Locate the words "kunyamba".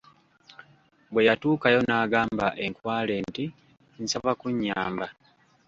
4.39-5.07